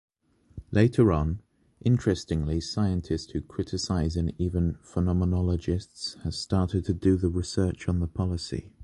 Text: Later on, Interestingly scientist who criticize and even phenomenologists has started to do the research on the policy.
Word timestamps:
Later 0.71 1.11
on, 1.11 1.43
Interestingly 1.85 2.59
scientist 2.59 3.33
who 3.33 3.41
criticize 3.41 4.15
and 4.17 4.33
even 4.39 4.79
phenomenologists 4.83 6.19
has 6.23 6.39
started 6.39 6.85
to 6.85 6.93
do 6.95 7.17
the 7.17 7.29
research 7.29 7.87
on 7.87 7.99
the 7.99 8.07
policy. 8.07 8.71